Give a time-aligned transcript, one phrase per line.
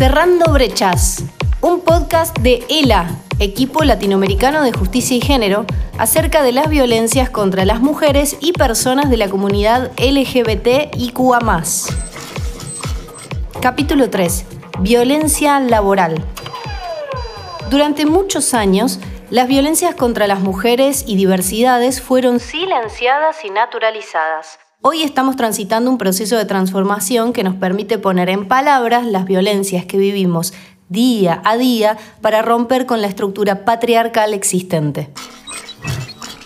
[0.00, 1.24] Cerrando Brechas,
[1.60, 3.06] un podcast de ELA,
[3.38, 5.66] Equipo Latinoamericano de Justicia y Género,
[5.98, 11.62] acerca de las violencias contra las mujeres y personas de la comunidad LGBT y QA.
[13.60, 14.46] Capítulo 3.
[14.78, 16.24] Violencia laboral.
[17.68, 24.60] Durante muchos años, las violencias contra las mujeres y diversidades fueron silenciadas y naturalizadas.
[24.82, 29.84] Hoy estamos transitando un proceso de transformación que nos permite poner en palabras las violencias
[29.84, 30.54] que vivimos
[30.88, 35.10] día a día para romper con la estructura patriarcal existente.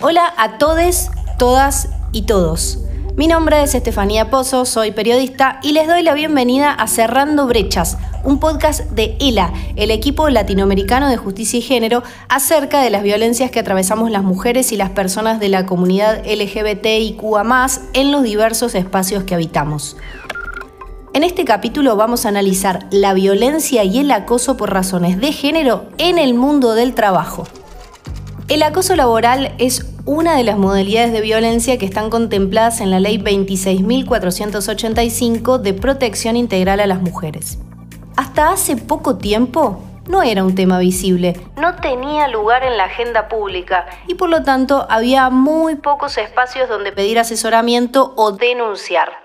[0.01, 2.81] Hola a todes, todas y todos.
[3.17, 7.97] Mi nombre es Estefanía Pozo, soy periodista y les doy la bienvenida a Cerrando Brechas,
[8.25, 13.53] un podcast de ELA, el equipo latinoamericano de justicia y género, acerca de las violencias
[13.53, 19.23] que atravesamos las mujeres y las personas de la comunidad LGBTIQA en los diversos espacios
[19.23, 19.97] que habitamos.
[21.13, 25.87] En este capítulo vamos a analizar la violencia y el acoso por razones de género
[25.99, 27.47] en el mundo del trabajo.
[28.49, 33.01] El acoso laboral es una de las modalidades de violencia que están contempladas en la
[33.01, 37.59] Ley 26.485 de protección integral a las mujeres.
[38.17, 43.29] Hasta hace poco tiempo no era un tema visible, no tenía lugar en la agenda
[43.29, 49.24] pública y por lo tanto había muy pocos espacios donde pedir asesoramiento o denunciar.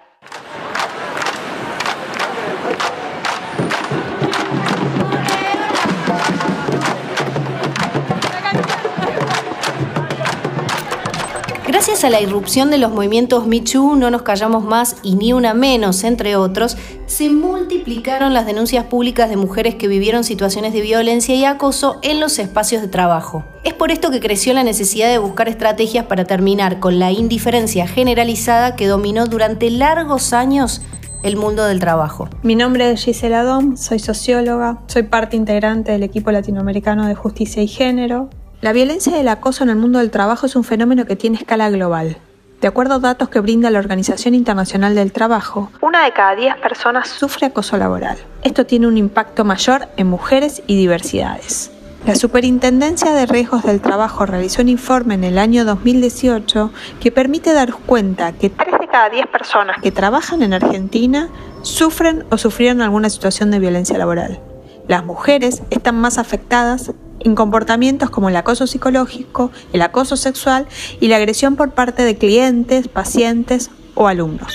[11.89, 15.55] Gracias a la irrupción de los movimientos Michu, No nos callamos más y Ni una
[15.55, 21.33] menos, entre otros, se multiplicaron las denuncias públicas de mujeres que vivieron situaciones de violencia
[21.33, 23.43] y acoso en los espacios de trabajo.
[23.63, 27.87] Es por esto que creció la necesidad de buscar estrategias para terminar con la indiferencia
[27.87, 30.83] generalizada que dominó durante largos años
[31.23, 32.29] el mundo del trabajo.
[32.43, 37.63] Mi nombre es Gisela Dom, soy socióloga, soy parte integrante del equipo latinoamericano de justicia
[37.63, 38.29] y género,
[38.61, 41.37] la violencia y el acoso en el mundo del trabajo es un fenómeno que tiene
[41.37, 42.17] escala global.
[42.59, 46.57] De acuerdo a datos que brinda la Organización Internacional del Trabajo, una de cada diez
[46.57, 48.17] personas sufre acoso laboral.
[48.43, 51.71] Esto tiene un impacto mayor en mujeres y diversidades.
[52.05, 57.53] La Superintendencia de Riesgos del Trabajo realizó un informe en el año 2018 que permite
[57.53, 61.29] dar cuenta que 3 de cada 10 personas que trabajan en Argentina
[61.61, 64.41] sufren o sufrieron alguna situación de violencia laboral.
[64.89, 70.67] Las mujeres están más afectadas en comportamientos como el acoso psicológico, el acoso sexual
[70.99, 74.53] y la agresión por parte de clientes, pacientes o alumnos.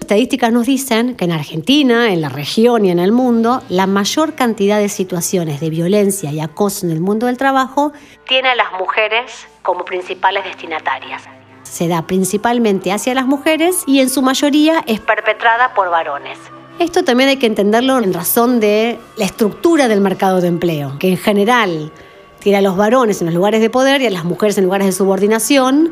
[0.00, 4.34] Estadísticas nos dicen que en Argentina, en la región y en el mundo, la mayor
[4.34, 7.92] cantidad de situaciones de violencia y acoso en el mundo del trabajo
[8.28, 11.24] tiene a las mujeres como principales destinatarias.
[11.64, 16.38] Se da principalmente hacia las mujeres y en su mayoría es perpetrada por varones.
[16.78, 21.08] Esto también hay que entenderlo en razón de la estructura del mercado de empleo, que
[21.08, 21.90] en general
[22.46, 24.86] tiene a los varones en los lugares de poder y a las mujeres en lugares
[24.86, 25.90] de subordinación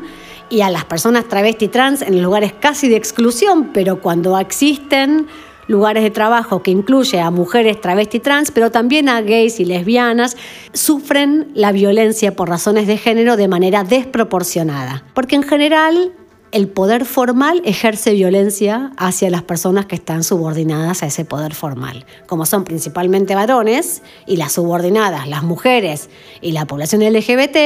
[0.49, 5.27] y a las personas travesti trans en lugares casi de exclusión, pero cuando existen
[5.67, 10.37] lugares de trabajo que incluye a mujeres travesti trans, pero también a gays y lesbianas,
[10.71, 15.03] sufren la violencia por razones de género de manera desproporcionada.
[15.13, 16.13] Porque en general
[16.55, 22.05] el poder formal ejerce violencia hacia las personas que están subordinadas a ese poder formal,
[22.27, 27.57] como son principalmente varones y las subordinadas, las mujeres y la población LGBT,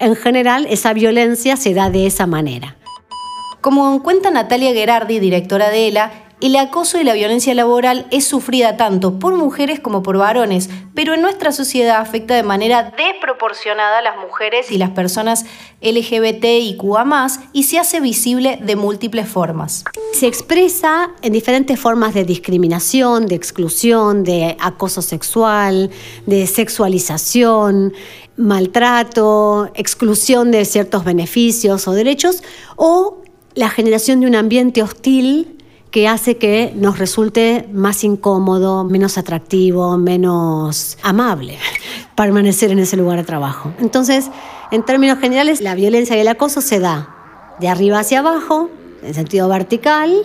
[0.00, 2.76] en general esa violencia se da de esa manera.
[3.60, 6.10] Como cuenta Natalia Gerardi, directora de ELA,
[6.42, 11.14] el acoso y la violencia laboral es sufrida tanto por mujeres como por varones, pero
[11.14, 15.46] en nuestra sociedad afecta de manera desproporcionada a las mujeres y las personas
[15.80, 19.84] LGBT y QA y se hace visible de múltiples formas.
[20.12, 25.90] Se expresa en diferentes formas de discriminación, de exclusión, de acoso sexual,
[26.26, 27.92] de sexualización,
[28.36, 32.42] maltrato, exclusión de ciertos beneficios o derechos
[32.74, 33.22] o
[33.54, 35.61] la generación de un ambiente hostil
[35.92, 41.58] que hace que nos resulte más incómodo, menos atractivo, menos amable
[42.16, 43.72] permanecer en ese lugar de trabajo.
[43.78, 44.30] Entonces,
[44.70, 47.14] en términos generales, la violencia y el acoso se da
[47.60, 48.70] de arriba hacia abajo,
[49.02, 50.22] en sentido vertical,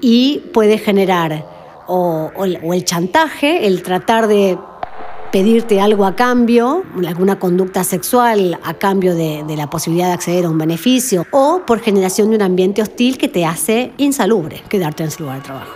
[0.00, 1.46] y puede generar
[1.88, 4.56] o, el chantaje, el tratar de
[5.32, 10.50] pedirte algo a cambio, alguna conducta sexual a cambio de, la posibilidad de acceder a
[10.50, 15.08] un beneficio, o por generación de un ambiente hostil que te hace insalubre quedarte en
[15.08, 15.72] ese lugar de trabajo.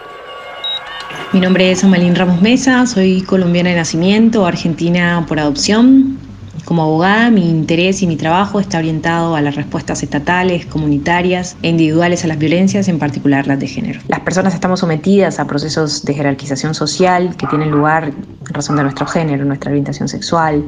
[1.32, 6.18] Mi nombre es Amalín Ramos Mesa, soy colombiana de nacimiento, argentina por adopción.
[6.66, 11.68] Como abogada, mi interés y mi trabajo está orientado a las respuestas estatales, comunitarias e
[11.68, 14.00] individuales a las violencias, en particular las de género.
[14.08, 18.12] Las personas estamos sometidas a procesos de jerarquización social que tienen lugar
[18.48, 20.64] en razón de nuestro género, nuestra orientación sexual,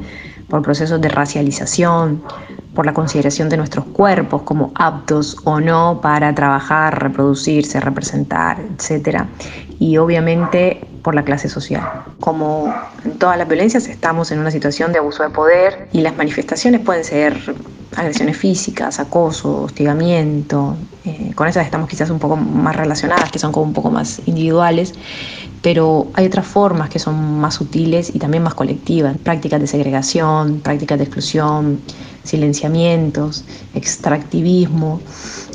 [0.49, 2.21] por procesos de racialización,
[2.73, 9.23] por la consideración de nuestros cuerpos como aptos o no para trabajar, reproducirse, representar, etc.
[9.79, 11.83] Y obviamente por la clase social.
[12.19, 12.73] Como
[13.05, 16.81] en todas las violencias estamos en una situación de abuso de poder y las manifestaciones
[16.81, 17.55] pueden ser
[17.95, 20.75] agresiones físicas, acoso, hostigamiento.
[21.05, 24.21] Eh, con esas estamos quizás un poco más relacionadas, que son como un poco más
[24.25, 24.93] individuales,
[25.61, 29.17] pero hay otras formas que son más sutiles y también más colectivas.
[29.17, 31.79] Prácticas de segregación, prácticas de exclusión,
[32.23, 35.01] silenciamientos, extractivismo,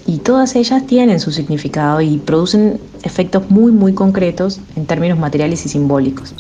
[0.07, 5.65] y todas ellas tienen su significado y producen efectos muy, muy concretos en términos materiales
[5.65, 6.35] y simbólicos.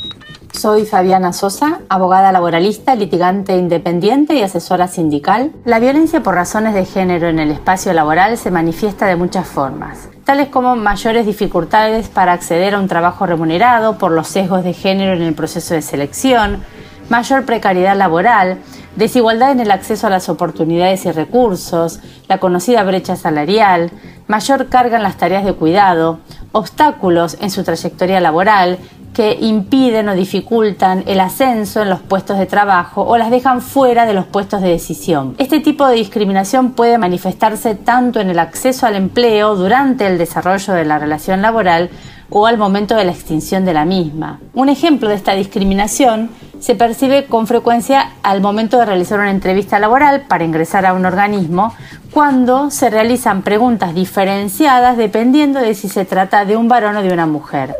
[0.54, 5.50] Soy Fabiana Sosa, abogada laboralista, litigante independiente y asesora sindical.
[5.64, 10.08] La violencia por razones de género en el espacio laboral se manifiesta de muchas formas,
[10.24, 15.14] tales como mayores dificultades para acceder a un trabajo remunerado por los sesgos de género
[15.14, 16.62] en el proceso de selección,
[17.08, 18.58] mayor precariedad laboral,
[18.94, 21.98] desigualdad en el acceso a las oportunidades y recursos,
[22.28, 23.90] la conocida brecha salarial,
[24.28, 26.20] mayor carga en las tareas de cuidado,
[26.52, 28.78] obstáculos en su trayectoria laboral
[29.14, 34.04] que impiden o dificultan el ascenso en los puestos de trabajo o las dejan fuera
[34.04, 35.36] de los puestos de decisión.
[35.38, 40.74] Este tipo de discriminación puede manifestarse tanto en el acceso al empleo durante el desarrollo
[40.74, 41.90] de la relación laboral
[42.30, 44.40] o al momento de la extinción de la misma.
[44.54, 49.78] Un ejemplo de esta discriminación se percibe con frecuencia al momento de realizar una entrevista
[49.78, 51.74] laboral para ingresar a un organismo,
[52.10, 57.12] cuando se realizan preguntas diferenciadas dependiendo de si se trata de un varón o de
[57.12, 57.74] una mujer.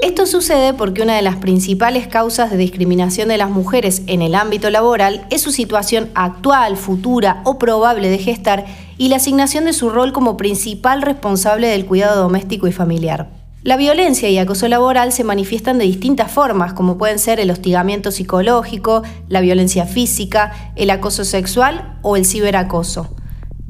[0.00, 4.36] Esto sucede porque una de las principales causas de discriminación de las mujeres en el
[4.36, 8.64] ámbito laboral es su situación actual, futura o probable de gestar
[8.96, 13.28] y la asignación de su rol como principal responsable del cuidado doméstico y familiar.
[13.64, 18.12] La violencia y acoso laboral se manifiestan de distintas formas, como pueden ser el hostigamiento
[18.12, 23.16] psicológico, la violencia física, el acoso sexual o el ciberacoso.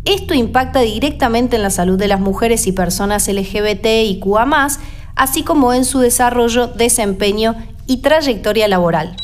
[0.04, 4.46] Esto impacta directamente en la salud de las mujeres y personas LGBT y QA,
[5.18, 7.56] así como en su desarrollo, desempeño
[7.86, 9.16] y trayectoria laboral.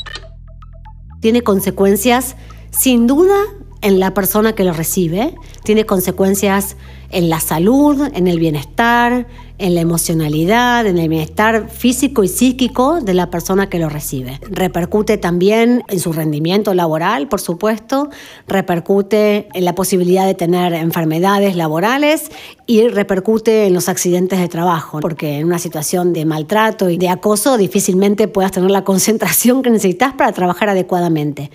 [1.20, 2.36] Tiene consecuencias,
[2.70, 3.36] sin duda,
[3.80, 6.76] en la persona que lo recibe, tiene consecuencias
[7.14, 9.26] en la salud, en el bienestar,
[9.58, 14.40] en la emocionalidad, en el bienestar físico y psíquico de la persona que lo recibe.
[14.50, 18.10] Repercute también en su rendimiento laboral, por supuesto,
[18.48, 22.32] repercute en la posibilidad de tener enfermedades laborales
[22.66, 27.08] y repercute en los accidentes de trabajo, porque en una situación de maltrato y de
[27.08, 31.52] acoso difícilmente puedas tener la concentración que necesitas para trabajar adecuadamente.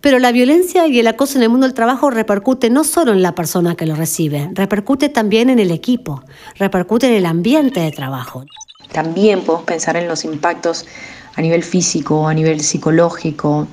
[0.00, 3.22] Pero la violencia y el acoso en el mundo del trabajo repercute no solo en
[3.22, 6.22] la persona que lo recibe, repercute también en el equipo,
[6.56, 8.44] repercute en el ambiente de trabajo.
[8.92, 10.86] También podemos pensar en los impactos
[11.34, 13.68] a nivel físico, a nivel psicológico,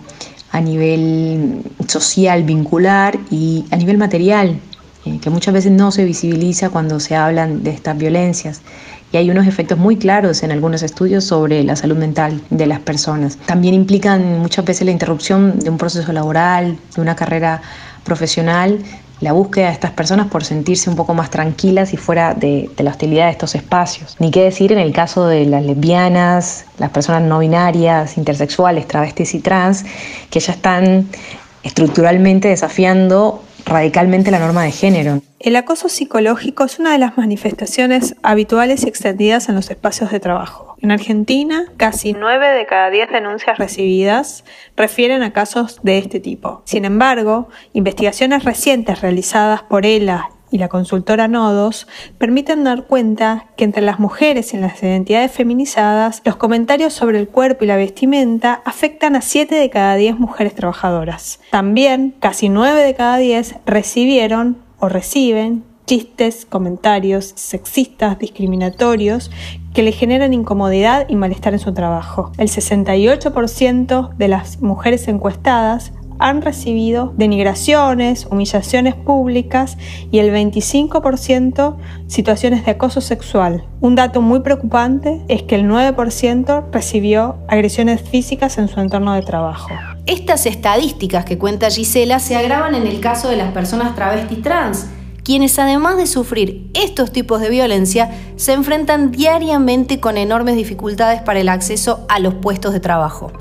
[0.51, 4.59] a nivel social, vincular y a nivel material,
[5.05, 8.61] eh, que muchas veces no se visibiliza cuando se hablan de estas violencias
[9.11, 12.79] y hay unos efectos muy claros en algunos estudios sobre la salud mental de las
[12.79, 13.37] personas.
[13.45, 17.61] También implican muchas veces la interrupción de un proceso laboral, de una carrera
[18.03, 18.79] profesional,
[19.19, 22.91] la búsqueda de estas personas por sentirse un poco más tranquilas y fuera de, la
[22.91, 24.15] hostilidad de estos espacios.
[24.19, 29.33] Ni qué decir en el caso de las lesbianas, las personas no binarias, intersexuales, travestis
[29.33, 29.85] y trans,
[30.29, 31.07] que ya están
[31.63, 35.21] estructuralmente desafiando radicalmente la norma de género.
[35.39, 40.19] El acoso psicológico es una de las manifestaciones habituales y extendidas en los espacios de
[40.19, 40.75] trabajo.
[40.81, 44.43] En Argentina, casi 9 de cada 10 denuncias recibidas
[44.75, 46.61] refieren a casos de este tipo.
[46.65, 51.87] Sin embargo, investigaciones recientes realizadas por ELA y la consultora Nodos
[52.17, 57.27] permiten dar cuenta que entre las mujeres en las identidades feminizadas, los comentarios sobre el
[57.27, 61.39] cuerpo y la vestimenta afectan a 7 de cada 10 mujeres trabajadoras.
[61.51, 69.31] También, casi 9 de cada 10 recibieron o reciben chistes, comentarios sexistas, discriminatorios,
[69.73, 72.31] que le generan incomodidad y malestar en su trabajo.
[72.37, 79.77] El 68% de las mujeres encuestadas han recibido denigraciones, humillaciones públicas
[80.11, 83.65] y el 25% situaciones de acoso sexual.
[83.81, 89.21] Un dato muy preocupante es que el 9% recibió agresiones físicas en su entorno de
[89.21, 89.69] trabajo.
[90.05, 94.87] Estas estadísticas que cuenta Gisela se agravan en el caso de las personas travesti trans,
[95.27, 101.41] quienes además de sufrir estos tipos de violencia, se enfrentan diariamente con enormes dificultades para
[101.41, 103.33] el acceso a los puestos de trabajo.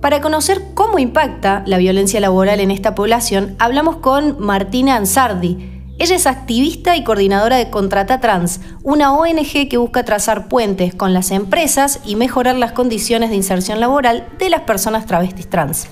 [0.00, 5.82] Para conocer cómo impacta la violencia laboral en esta población, hablamos con Martina Ansardi.
[5.98, 11.12] Ella es activista y coordinadora de Contrata Trans, una ONG que busca trazar puentes con
[11.12, 15.86] las empresas y mejorar las condiciones de inserción laboral de las personas travestis trans.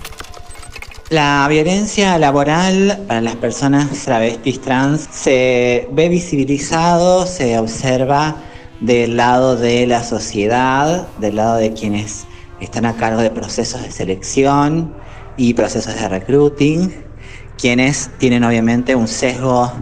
[1.10, 8.36] La violencia laboral para las personas travestis trans se ve visibilizado, se observa
[8.80, 12.27] del lado de la sociedad, del lado de quienes
[12.60, 14.94] están a cargo de procesos de selección
[15.36, 16.92] y procesos de recruiting,
[17.56, 19.72] quienes tienen obviamente un sesgo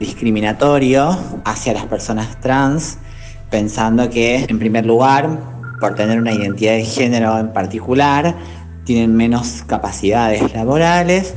[0.00, 2.98] discriminatorio hacia las personas trans,
[3.50, 5.38] pensando que en primer lugar,
[5.80, 8.34] por tener una identidad de género en particular,
[8.84, 11.34] tienen menos capacidades laborales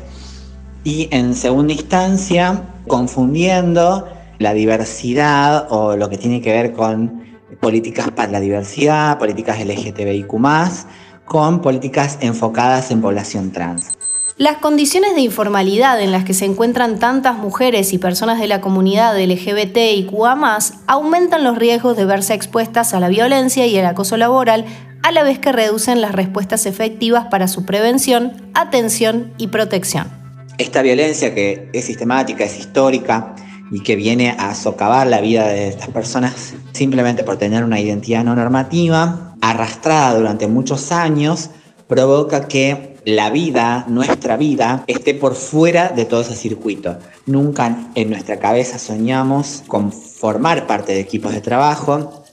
[0.84, 4.08] y en segunda instancia, confundiendo
[4.40, 7.19] la diversidad o lo que tiene que ver con
[7.60, 10.34] políticas para la diversidad, políticas LGTBIQ,
[11.26, 13.92] con políticas enfocadas en población trans.
[14.38, 18.62] Las condiciones de informalidad en las que se encuentran tantas mujeres y personas de la
[18.62, 23.86] comunidad LGBT y QA aumentan los riesgos de verse expuestas a la violencia y el
[23.86, 24.64] acoso laboral,
[25.04, 30.08] a la vez que reducen las respuestas efectivas para su prevención, atención y protección.
[30.58, 33.36] Esta violencia que es sistemática, es histórica,
[33.72, 38.24] y que viene a socavar la vida de estas personas simplemente por tener una identidad
[38.24, 41.50] no normativa, arrastrada durante muchos años,
[41.88, 46.98] provoca que la vida, nuestra vida, esté por fuera de todo ese circuito.
[47.26, 52.24] Nunca en nuestra cabeza soñamos con formar parte de equipos de trabajo.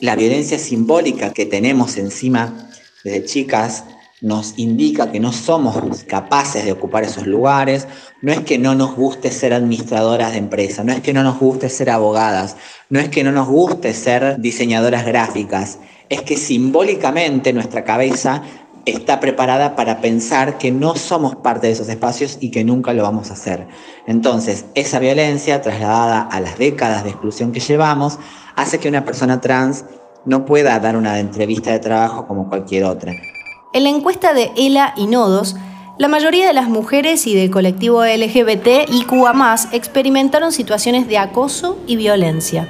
[0.00, 2.68] La violencia simbólica que tenemos encima
[3.02, 3.84] desde chicas
[4.24, 7.86] nos indica que no somos capaces de ocupar esos lugares,
[8.22, 11.38] no es que no nos guste ser administradoras de empresa, no es que no nos
[11.38, 12.56] guste ser abogadas,
[12.88, 15.78] no es que no nos guste ser diseñadoras gráficas,
[16.08, 18.42] es que simbólicamente nuestra cabeza
[18.86, 23.02] está preparada para pensar que no somos parte de esos espacios y que nunca lo
[23.02, 23.66] vamos a hacer.
[24.06, 28.18] Entonces, esa violencia trasladada a las décadas de exclusión que llevamos
[28.56, 29.84] hace que una persona trans
[30.24, 33.12] no pueda dar una entrevista de trabajo como cualquier otra.
[33.74, 35.56] En la encuesta de ELA y Nodos,
[35.98, 41.76] la mayoría de las mujeres y del colectivo LGBT y QA experimentaron situaciones de acoso
[41.88, 42.68] y violencia.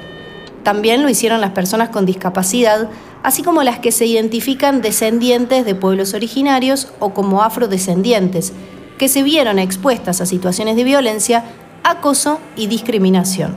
[0.63, 2.89] También lo hicieron las personas con discapacidad,
[3.21, 8.53] así como las que se identifican descendientes de pueblos originarios o como afrodescendientes,
[8.97, 11.43] que se vieron expuestas a situaciones de violencia,
[11.83, 13.55] acoso y discriminación.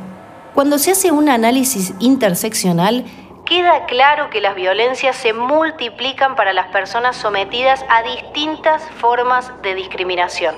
[0.55, 3.07] Cuando se hace un análisis interseccional,
[3.49, 9.75] queda claro que las violencias se multiplican para las personas sometidas a distintas formas de
[9.75, 10.55] discriminación.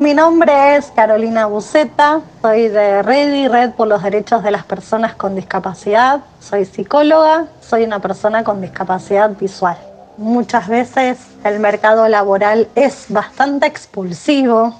[0.00, 5.14] Mi nombre es Carolina Buceta, soy de Ready, Red por los Derechos de las Personas
[5.14, 9.78] con Discapacidad, soy psicóloga, soy una persona con discapacidad visual.
[10.18, 14.76] Muchas veces el mercado laboral es bastante expulsivo,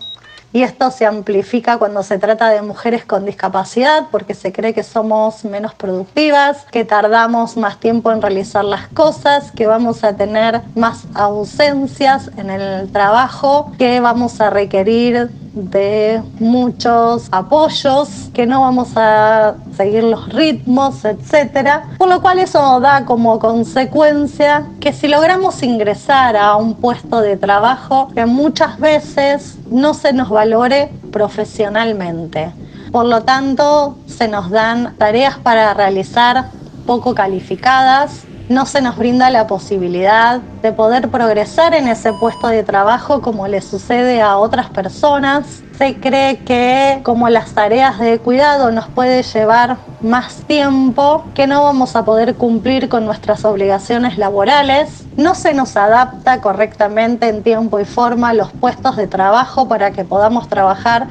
[0.52, 4.82] y esto se amplifica cuando se trata de mujeres con discapacidad porque se cree que
[4.82, 10.62] somos menos productivas, que tardamos más tiempo en realizar las cosas, que vamos a tener
[10.74, 18.90] más ausencias en el trabajo, que vamos a requerir de muchos apoyos, que no vamos
[18.94, 21.88] a seguir los ritmos, etcétera.
[21.98, 27.36] Por lo cual eso da como consecuencia que si logramos ingresar a un puesto de
[27.36, 32.52] trabajo, que muchas veces no se nos valore profesionalmente.
[32.92, 36.50] Por lo tanto, se nos dan tareas para realizar
[36.86, 42.62] poco calificadas, no se nos brinda la posibilidad de poder progresar en ese puesto de
[42.62, 45.62] trabajo como le sucede a otras personas.
[45.76, 51.64] Se cree que como las tareas de cuidado nos puede llevar más tiempo, que no
[51.64, 57.80] vamos a poder cumplir con nuestras obligaciones laborales, no se nos adapta correctamente en tiempo
[57.80, 61.08] y forma los puestos de trabajo para que podamos trabajar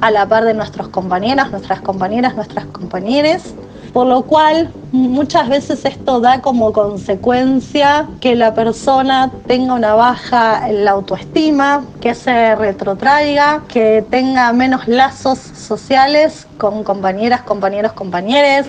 [0.00, 3.54] a la par de nuestros compañeras, nuestras compañeras, nuestras compañeros
[3.92, 10.68] por lo cual muchas veces esto da como consecuencia que la persona tenga una baja
[10.68, 18.66] en la autoestima, que se retrotraiga, que tenga menos lazos sociales con compañeras, compañeros, compañeres.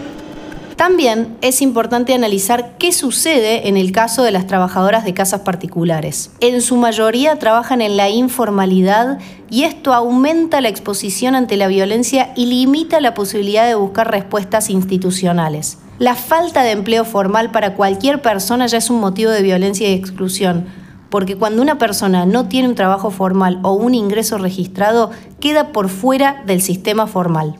[0.79, 6.31] También es importante analizar qué sucede en el caso de las trabajadoras de casas particulares.
[6.39, 9.19] En su mayoría trabajan en la informalidad
[9.49, 14.69] y esto aumenta la exposición ante la violencia y limita la posibilidad de buscar respuestas
[14.69, 15.79] institucionales.
[15.97, 19.95] La falta de empleo formal para cualquier persona ya es un motivo de violencia y
[19.95, 20.65] exclusión,
[21.09, 25.89] porque cuando una persona no tiene un trabajo formal o un ingreso registrado, queda por
[25.89, 27.57] fuera del sistema formal.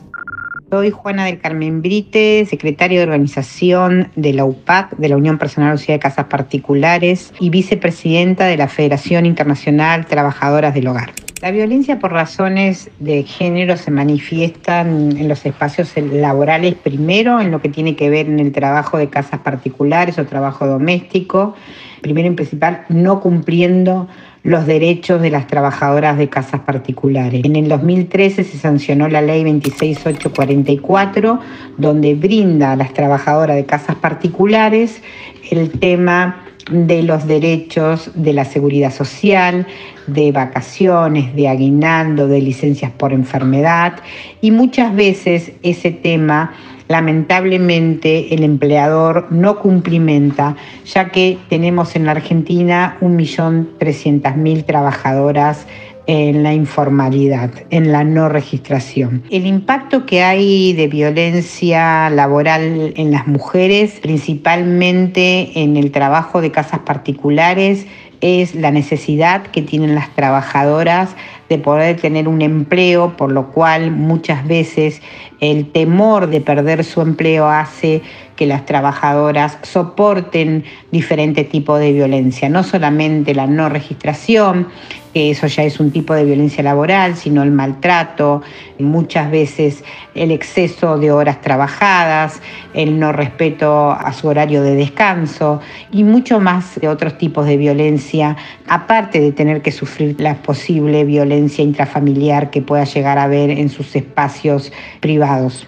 [0.70, 5.76] Soy Juana del Carmen Brite, secretaria de organización de la UPAC, de la Unión Personal
[5.76, 11.10] Social de Casas Particulares, y vicepresidenta de la Federación Internacional Trabajadoras del Hogar.
[11.42, 17.60] La violencia por razones de género se manifiesta en los espacios laborales, primero en lo
[17.60, 21.56] que tiene que ver en el trabajo de casas particulares o trabajo doméstico,
[22.00, 24.06] primero y principal no cumpliendo
[24.42, 27.44] los derechos de las trabajadoras de casas particulares.
[27.44, 31.40] En el 2013 se sancionó la ley 26844,
[31.76, 35.02] donde brinda a las trabajadoras de casas particulares
[35.50, 39.66] el tema de los derechos de la seguridad social,
[40.06, 43.94] de vacaciones, de aguinaldo, de licencias por enfermedad
[44.40, 46.52] y muchas veces ese tema
[46.90, 55.68] lamentablemente el empleador no cumplimenta, ya que tenemos en la Argentina 1.300.000 trabajadoras
[56.08, 59.22] en la informalidad, en la no registración.
[59.30, 66.50] El impacto que hay de violencia laboral en las mujeres, principalmente en el trabajo de
[66.50, 67.86] casas particulares,
[68.20, 71.14] es la necesidad que tienen las trabajadoras
[71.50, 75.02] de poder tener un empleo, por lo cual muchas veces
[75.40, 78.02] el temor de perder su empleo hace
[78.36, 84.68] que las trabajadoras soporten diferentes tipos de violencia, no solamente la no registración,
[85.12, 88.42] que eso ya es un tipo de violencia laboral, sino el maltrato,
[88.78, 92.40] muchas veces el exceso de horas trabajadas,
[92.74, 97.56] el no respeto a su horario de descanso y mucho más de otros tipos de
[97.56, 98.36] violencia,
[98.68, 103.68] aparte de tener que sufrir la posible violencia intrafamiliar que pueda llegar a haber en
[103.68, 105.66] sus espacios privados.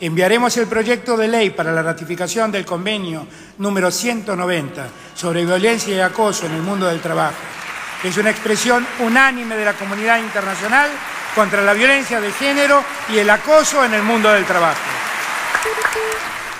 [0.00, 3.26] Enviaremos el proyecto de ley para la ratificación del convenio
[3.58, 7.36] número 190 sobre violencia y acoso en el mundo del trabajo
[8.04, 10.90] es una expresión unánime de la comunidad internacional
[11.34, 14.80] contra la violencia de género y el acoso en el mundo del trabajo.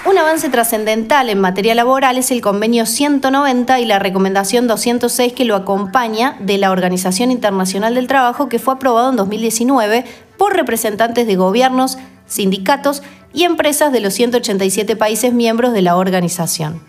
[0.04, 5.44] Un avance trascendental en materia laboral es el convenio 190 y la recomendación 206 que
[5.44, 10.04] lo acompaña de la Organización Internacional del Trabajo que fue aprobado en 2019
[10.36, 16.82] por representantes de gobiernos, sindicatos y empresas de los 187 países miembros de la organización.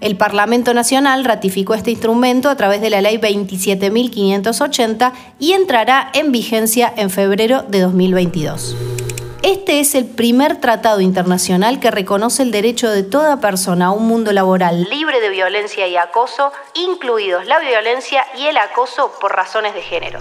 [0.00, 6.32] El Parlamento Nacional ratificó este instrumento a través de la Ley 27.580 y entrará en
[6.32, 8.74] vigencia en febrero de 2022.
[9.44, 14.06] Este es el primer tratado internacional que reconoce el derecho de toda persona a un
[14.06, 19.74] mundo laboral libre de violencia y acoso, incluidos la violencia y el acoso por razones
[19.74, 20.20] de género.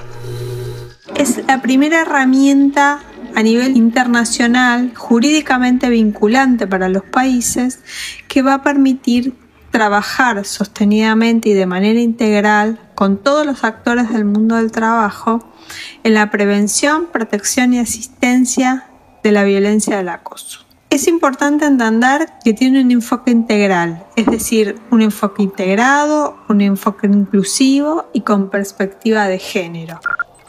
[1.15, 2.99] Es la primera herramienta
[3.33, 7.79] a nivel internacional jurídicamente vinculante para los países
[8.27, 9.35] que va a permitir
[9.71, 15.49] trabajar sostenidamente y de manera integral con todos los actores del mundo del trabajo
[16.03, 18.89] en la prevención, protección y asistencia
[19.23, 20.59] de la violencia del acoso.
[20.89, 27.07] Es importante entender que tiene un enfoque integral, es decir, un enfoque integrado, un enfoque
[27.07, 29.99] inclusivo y con perspectiva de género.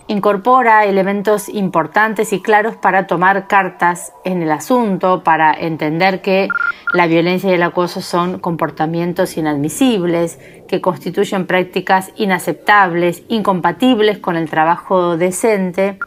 [0.06, 6.48] Incorpora elementos importantes y claros para tomar cartas en el asunto, para entender que
[6.92, 10.38] la violencia y el acoso son comportamientos inadmisibles,
[10.68, 15.98] que constituyen prácticas inaceptables, incompatibles con el trabajo decente,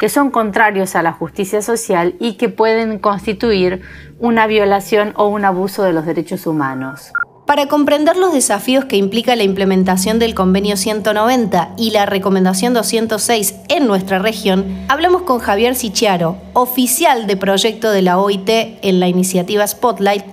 [0.00, 3.82] que son contrarios a la justicia social y que pueden constituir
[4.18, 7.12] una violación o un abuso de los derechos humanos.
[7.46, 13.56] Para comprender los desafíos que implica la implementación del Convenio 190 y la Recomendación 206
[13.68, 19.08] en nuestra región, hablamos con Javier Sichiaro, oficial de proyecto de la OIT en la
[19.08, 20.24] iniciativa Spotlight,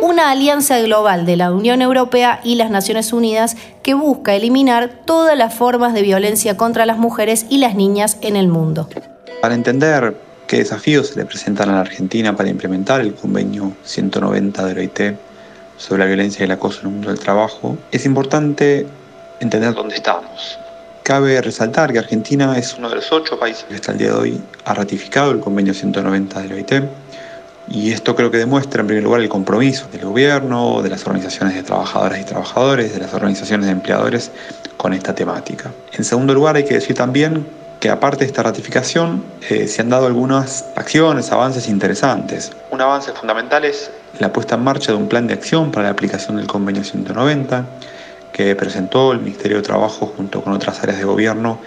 [0.00, 5.36] una alianza global de la Unión Europea y las Naciones Unidas que busca eliminar todas
[5.36, 8.88] las formas de violencia contra las mujeres y las niñas en el mundo.
[9.42, 14.64] Para entender qué desafíos se le presentan a la Argentina para implementar el Convenio 190
[14.66, 15.00] de la OIT,
[15.80, 18.86] sobre la violencia y el acoso en el mundo del trabajo, es importante
[19.40, 20.58] entender dónde estamos.
[21.02, 24.14] Cabe resaltar que Argentina es uno de los ocho países que hasta el día de
[24.14, 26.72] hoy ha ratificado el convenio 190 de la OIT
[27.70, 31.54] y esto creo que demuestra en primer lugar el compromiso del gobierno, de las organizaciones
[31.54, 34.30] de trabajadoras y trabajadores, de las organizaciones de empleadores
[34.76, 35.70] con esta temática.
[35.92, 37.46] En segundo lugar hay que decir también
[37.80, 42.52] que aparte de esta ratificación eh, se han dado algunas acciones, avances interesantes.
[42.70, 45.90] Un avance fundamental es la puesta en marcha de un plan de acción para la
[45.90, 47.64] aplicación del convenio 190
[48.32, 51.58] que presentó el Ministerio de Trabajo junto con otras áreas de gobierno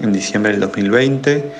[0.00, 1.52] en diciembre del 2020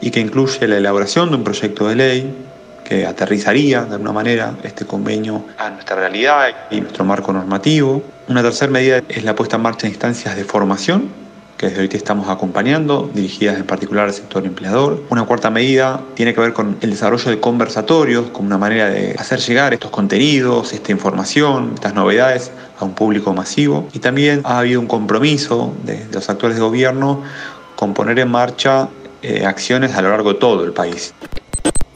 [0.00, 2.34] y que incluye la elaboración de un proyecto de ley
[2.82, 8.02] que aterrizaría de alguna manera este convenio a nuestra realidad y nuestro marco normativo.
[8.26, 11.19] Una tercera medida es la puesta en marcha de instancias de formación
[11.60, 15.02] que desde OIT estamos acompañando, dirigidas en particular al sector empleador.
[15.10, 19.14] Una cuarta medida tiene que ver con el desarrollo de conversatorios como una manera de
[19.18, 23.86] hacer llegar estos contenidos, esta información, estas novedades a un público masivo.
[23.92, 27.22] Y también ha habido un compromiso de, los actores de gobierno
[27.76, 28.88] con poner en marcha
[29.20, 31.12] eh, acciones a lo largo de todo el país.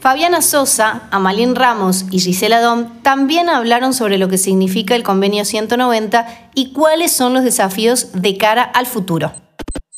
[0.05, 5.45] Fabiana Sosa, Amalín Ramos y Gisela Dom también hablaron sobre lo que significa el convenio
[5.45, 9.31] 190 y cuáles son los desafíos de cara al futuro.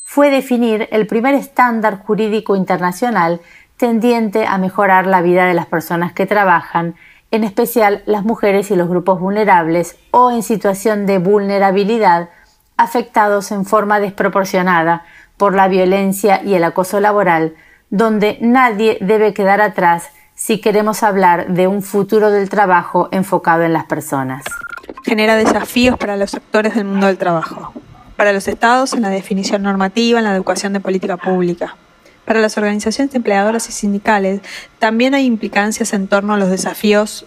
[0.05, 3.41] Fue definir el primer estándar jurídico internacional
[3.75, 6.95] tendiente a mejorar la vida de las personas que trabajan,
[7.31, 12.29] en especial las mujeres y los grupos vulnerables o en situación de vulnerabilidad
[12.77, 15.03] afectados en forma desproporcionada
[15.35, 17.55] por la violencia y el acoso laboral,
[17.89, 23.73] donde nadie debe quedar atrás si queremos hablar de un futuro del trabajo enfocado en
[23.73, 24.43] las personas.
[25.03, 27.73] Genera desafíos para los sectores del mundo del trabajo,
[28.15, 31.75] para los estados en la definición normativa, en la educación de política pública.
[32.25, 34.41] Para las organizaciones empleadoras y sindicales
[34.79, 37.25] también hay implicancias en torno a los desafíos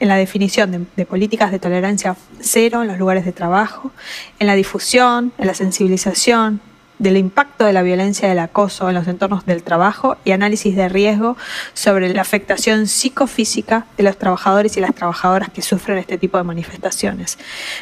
[0.00, 3.92] en la definición de, de, políticas de tolerancia cero en los lugares de trabajo,
[4.38, 6.60] en la difusión, en la sensibilización,
[7.00, 10.88] del impacto de la violencia del acoso en los entornos del trabajo y análisis de
[10.88, 11.36] riesgo
[11.72, 16.44] sobre la afectación psicofísica de los trabajadores y las trabajadoras que sufren este tipo de
[16.44, 17.38] manifestaciones.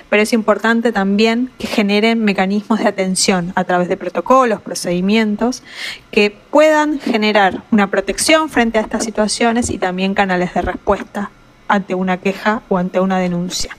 [0.08, 5.64] Pero es importante también que generen mecanismos de atención a través de protocolos, procedimientos
[6.12, 11.32] que puedan generar una protección frente a estas situaciones y también canales de respuesta
[11.66, 13.76] ante una queja o ante una denuncia.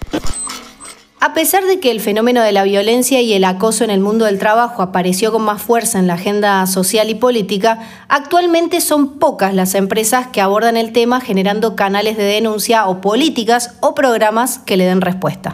[1.22, 4.24] A pesar de que el fenómeno de la violencia y el acoso en el mundo
[4.24, 9.54] del trabajo apareció con más fuerza en la agenda social y política, actualmente son pocas
[9.54, 14.78] las empresas que abordan el tema generando canales de denuncia o políticas o programas que
[14.78, 15.54] le den respuesta.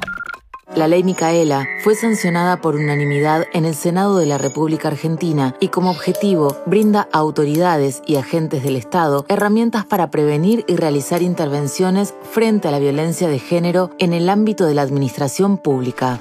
[0.74, 5.68] La ley Micaela fue sancionada por unanimidad en el Senado de la República Argentina y
[5.68, 12.16] como objetivo brinda a autoridades y agentes del Estado herramientas para prevenir y realizar intervenciones
[12.32, 16.20] frente a la violencia de género en el ámbito de la administración pública.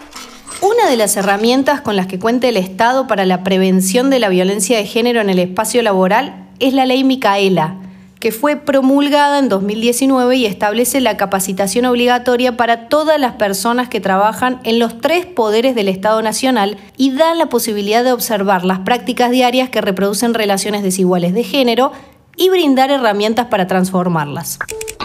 [0.60, 4.28] Una de las herramientas con las que cuenta el Estado para la prevención de la
[4.28, 7.80] violencia de género en el espacio laboral es la ley Micaela
[8.24, 14.00] que fue promulgada en 2019 y establece la capacitación obligatoria para todas las personas que
[14.00, 18.78] trabajan en los tres poderes del Estado Nacional y da la posibilidad de observar las
[18.78, 21.92] prácticas diarias que reproducen relaciones desiguales de género
[22.34, 24.58] y brindar herramientas para transformarlas.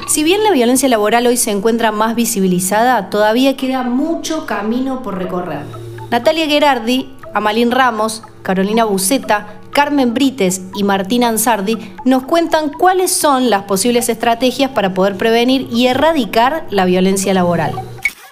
[0.07, 5.17] Si bien la violencia laboral hoy se encuentra más visibilizada, todavía queda mucho camino por
[5.17, 5.65] recorrer.
[6.09, 13.49] Natalia Gerardi, Amalín Ramos, Carolina Buceta, Carmen Brites y Martín Ansardi nos cuentan cuáles son
[13.49, 17.73] las posibles estrategias para poder prevenir y erradicar la violencia laboral.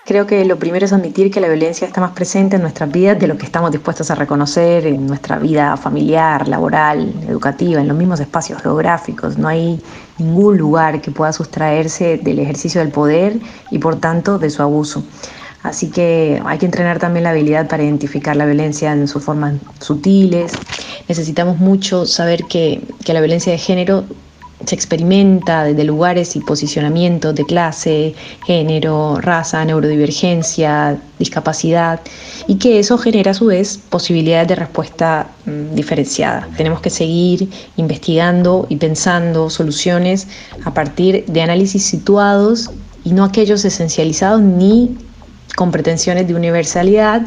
[0.07, 3.19] Creo que lo primero es admitir que la violencia está más presente en nuestras vidas
[3.19, 7.97] de lo que estamos dispuestos a reconocer en nuestra vida familiar, laboral, educativa, en los
[7.97, 9.37] mismos espacios geográficos.
[9.37, 9.81] No hay
[10.17, 13.37] ningún lugar que pueda sustraerse del ejercicio del poder
[13.69, 15.03] y por tanto de su abuso.
[15.67, 19.55] Así que hay que entrenar también la habilidad para identificar la violencia en sus formas
[19.81, 20.53] sutiles.
[21.09, 24.05] Necesitamos mucho saber que, la violencia de género
[24.65, 31.99] se experimenta desde lugares y posicionamientos de clase, género, raza, neurodivergencia, discapacidad,
[32.47, 36.47] y que eso genera a su vez posibilidades de respuesta mm, diferenciada.
[36.55, 40.27] Tenemos que seguir investigando y pensando soluciones
[40.63, 42.71] a partir de análisis situados
[43.03, 44.97] y no aquellos esencializados ni
[45.57, 47.23] con pretensiones de universalidad.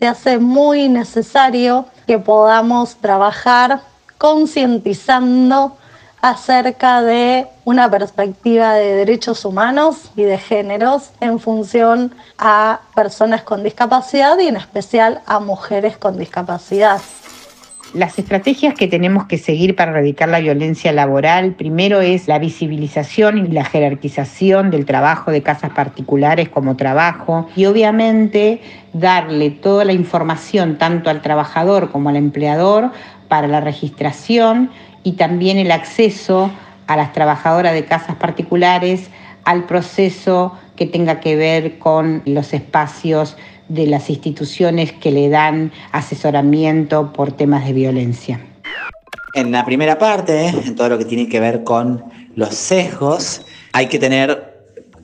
[0.00, 3.82] Se hace muy necesario que podamos trabajar
[4.18, 5.76] concientizando
[6.20, 13.62] acerca de una perspectiva de derechos humanos y de géneros en función a personas con
[13.62, 17.00] discapacidad y en especial a mujeres con discapacidad.
[17.94, 23.38] Las estrategias que tenemos que seguir para erradicar la violencia laboral, primero es la visibilización
[23.38, 28.60] y la jerarquización del trabajo de casas particulares como trabajo y obviamente
[28.92, 32.92] darle toda la información tanto al trabajador como al empleador
[33.26, 34.70] para la registración
[35.02, 36.50] y también el acceso
[36.88, 39.08] a las trabajadoras de casas particulares
[39.44, 45.72] al proceso que tenga que ver con los espacios de las instituciones que le dan
[45.92, 48.40] asesoramiento por temas de violencia.
[49.34, 52.04] En la primera parte, en todo lo que tiene que ver con
[52.34, 54.58] los sesgos, hay que tener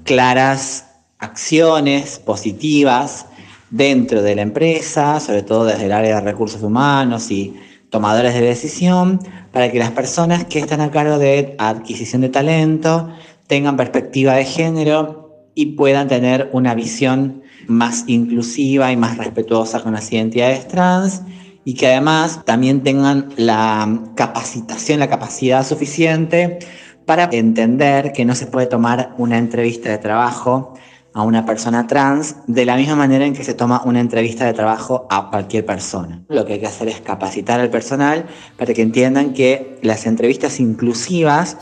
[0.05, 0.87] claras
[1.19, 3.27] acciones positivas
[3.71, 7.57] dentro de la empresa, sobre todo desde el área de recursos humanos y
[7.91, 9.21] tomadores de decisión,
[9.53, 13.09] para que las personas que están a cargo de adquisición de talento
[13.47, 15.24] tengan perspectiva de género
[15.55, 21.23] y puedan tener una visión más inclusiva y más respetuosa con las identidades trans
[21.65, 26.59] y que además también tengan la capacitación, la capacidad suficiente
[27.07, 30.75] para entender que no se puede tomar una entrevista de trabajo
[31.15, 34.53] a una persona trans de la misma manera en que se toma una entrevista de
[34.53, 36.25] trabajo a cualquier persona.
[36.29, 38.27] Lo que hay que hacer es capacitar al personal
[38.59, 41.57] para que entiendan que las entrevistas inclusivas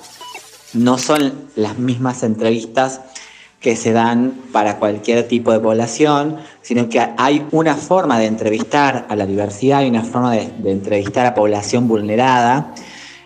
[0.72, 3.02] no son las mismas entrevistas
[3.62, 9.06] que se dan para cualquier tipo de población, sino que hay una forma de entrevistar
[9.08, 12.74] a la diversidad y una forma de, entrevistar a población vulnerada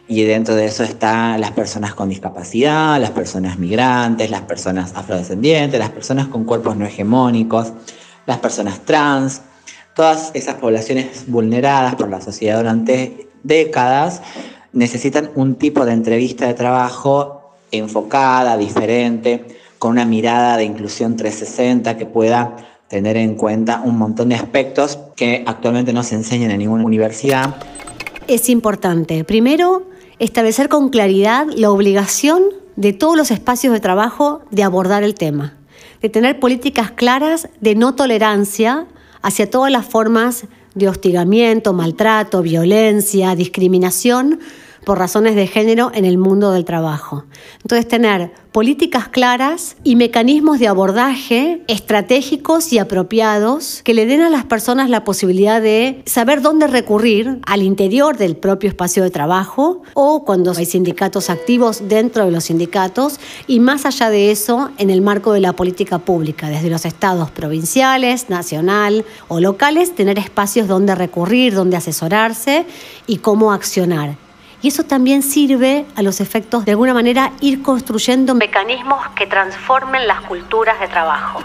[0.07, 5.81] y dentro de eso están las personas con discapacidad, las personas migrantes, las personas afrodescendientes,
[5.81, 7.73] las personas con cuerpos no hegemónicos,
[8.27, 9.41] las personas trans,
[9.95, 14.21] todas esas poblaciones vulneradas por la sociedad durante décadas
[14.75, 19.45] necesitan un tipo de entrevista de trabajo enfocada, diferente,
[19.79, 22.57] con una mirada de inclusión 360 que pueda
[22.89, 27.57] tener en cuenta un montón de aspectos que actualmente no se enseñan en ninguna universidad.
[28.29, 32.43] Es importante, primero, establecer con claridad la obligación
[32.77, 35.55] de todos los espacios de trabajo de abordar el tema,
[36.01, 38.87] de tener políticas claras de no tolerancia
[39.23, 44.41] hacia todas las formas de hostigamiento, maltrato, violencia, discriminación
[44.87, 47.25] por razones de género en el mundo del trabajo.
[47.61, 54.31] Entonces, tener políticas claras y mecanismos de abordaje estratégicos y apropiados que le den a
[54.31, 59.83] las personas la posibilidad de saber dónde recurrir al interior del propio espacio de trabajo
[59.95, 63.19] o cuando hay sindicatos activos dentro de los sindicatos
[63.49, 67.33] y más allá de eso en el marco de la política pública, desde los estados
[67.33, 72.67] provinciales, nacional o locales, tener espacios donde recurrir, donde asesorarse
[73.09, 74.26] y cómo accionar.
[74.63, 80.07] Y eso también sirve a los efectos de alguna manera ir construyendo mecanismos que transformen
[80.07, 81.43] las culturas de trabajo.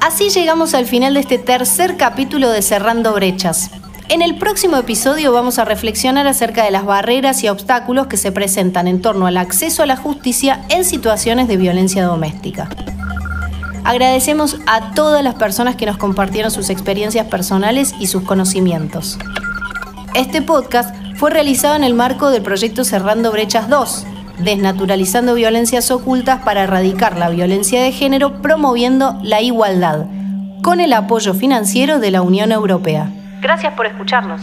[0.00, 3.70] Así llegamos al final de este tercer capítulo de Cerrando Brechas.
[4.08, 8.30] En el próximo episodio vamos a reflexionar acerca de las barreras y obstáculos que se
[8.30, 12.68] presentan en torno al acceso a la justicia en situaciones de violencia doméstica.
[13.82, 19.18] Agradecemos a todas las personas que nos compartieron sus experiencias personales y sus conocimientos.
[20.14, 24.06] Este podcast fue realizado en el marco del proyecto Cerrando Brechas 2,
[24.38, 30.06] desnaturalizando violencias ocultas para erradicar la violencia de género promoviendo la igualdad,
[30.62, 33.10] con el apoyo financiero de la Unión Europea.
[33.40, 34.42] Gracias por escucharnos.